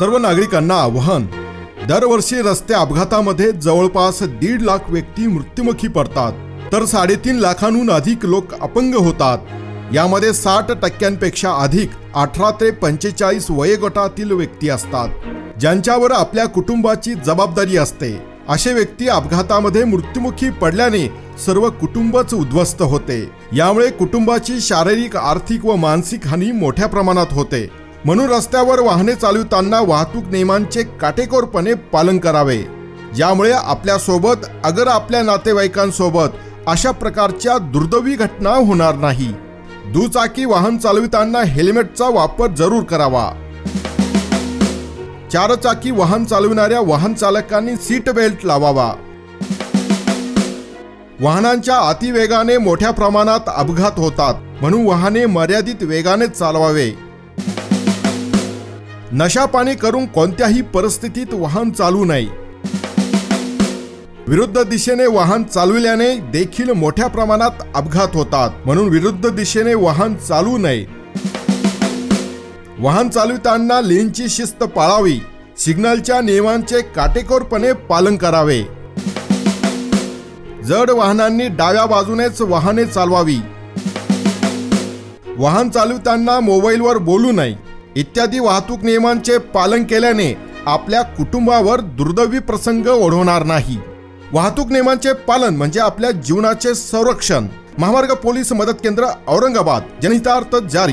[0.00, 1.24] सर्व नागरिकांना आव्हान
[1.88, 8.94] दरवर्षी रस्ते अपघातामध्ये जवळपास दीड लाख व्यक्ती मृत्युमुखी पडतात तर साडेतीन लाखांहून अधिक लोक अपंग
[8.94, 9.38] होतात.
[9.94, 18.12] यामध्ये साठ टक्क्यांपेक्षा अधिक अठरा ते पंचेचाळीस वयोगटातील व्यक्ती असतात ज्यांच्यावर आपल्या कुटुंबाची जबाबदारी असते.
[18.48, 21.06] असे व्यक्ती अपघातामध्ये मृत्युमुखी पडल्याने
[21.46, 23.20] सर्व कुटुंबच उद्ध्वस्त होते.
[23.52, 27.66] यामुळे कुटुंबाची शारीरिक आर्थिक व मानसिक हानी मोठ्या प्रमाणात होते.
[28.04, 32.58] म्हणून रस्त्यावर वाहने चालविताना वाहतूक नियमांचे काटेकोरपणे पालन करावे.
[33.14, 36.36] ज्यामुळे आपल्यासोबत अगर आपल्या नातेवाईकांसोबत
[36.66, 39.32] अशा प्रकारच्या दुर्दैवी घटना होणार नाही.
[39.86, 43.32] दुचाकी वाहन चालविताना हेल्मेटचा वापर जरूर करावा.
[45.32, 48.92] चारचाकी वाहन चालविणाऱ्या वाहन चालकांनी सीट बेल्ट लावावा.
[51.20, 57.09] वाहनांच्या अतिवेगाने मोठ्या प्रमाणात अपघात होतात म्हणून वाहने मर्यादित वेगाने चालवावे.
[59.12, 62.26] नशापाणी करून कोणत्याही परिस्थितीत वाहन चालू नये
[64.28, 68.50] विरुद्ध दिशेने वाहन चालविल्याने देखील मोठ्या प्रमाणात अपघात होतात.
[68.64, 70.84] म्हणून विरुद्ध दिशेने वाहन चालू नये
[72.78, 75.18] वाहन चालविताना लेनची शिस्त पाळावी.
[75.58, 78.62] सिग्नलच्या नियमांचे काटेकोरपणे पालन करावे.
[80.64, 83.38] जड वाहनांनी डाव्या बाजूनेच वाहने चालवावी.
[85.38, 93.42] वाहन चालविताना मोबाईलवर बोलू नये इत्यादी वाहतूक नियमांचे पालन केल्याने आपल्या कुटुंबावर दुर्दैवी प्रसंग ओढवणार
[93.44, 93.76] नाही.
[94.32, 97.46] वाहतूक नियमांचे पालन म्हणजे आपल्या जीवनाचे संरक्षण.
[97.78, 99.82] महामार्ग पोलीस मदत केंद्र औरंगाबाद.
[100.02, 100.92] जनहितार्थ जारी.